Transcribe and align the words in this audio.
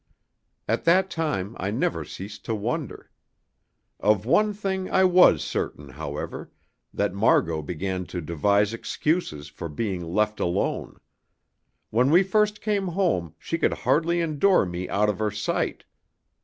At 0.67 0.83
that 0.85 1.11
time 1.11 1.55
I 1.59 1.69
never 1.69 2.03
ceased 2.03 2.43
to 2.45 2.55
wonder. 2.55 3.11
Of 3.99 4.25
one 4.25 4.51
thing 4.51 4.89
I 4.89 5.03
was 5.03 5.43
certain, 5.43 5.89
however 5.89 6.49
that 6.91 7.13
Margot 7.13 7.61
began 7.61 8.07
to 8.07 8.19
devise 8.19 8.73
excuses 8.73 9.47
for 9.47 9.69
being 9.69 10.03
left 10.03 10.39
alone. 10.39 10.99
When 11.91 12.09
we 12.09 12.23
first 12.23 12.61
came 12.61 12.87
home 12.87 13.35
she 13.37 13.59
could 13.59 13.73
hardly 13.85 14.21
endure 14.21 14.65
me 14.65 14.89
out 14.89 15.07
of 15.07 15.19
her 15.19 15.29
sight. 15.29 15.85